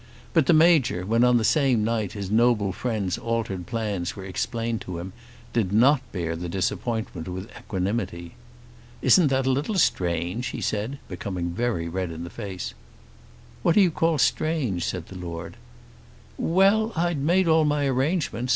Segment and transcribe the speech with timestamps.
[0.33, 4.81] But the Major, when on the same night his noble friend's altered plans were explained
[4.81, 5.13] to him,
[5.53, 8.33] did not bear the disappointment with equanimity.
[9.03, 12.73] "Isn't that a little strange?" he said, becoming very red in the face.
[13.61, 15.55] "What do you call strange?" said the Lord.
[16.35, 18.49] "Well; I'd made all my arrangements.